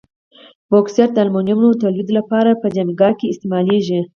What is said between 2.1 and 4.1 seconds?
لپاره په جامیکا کې استعمالیږي.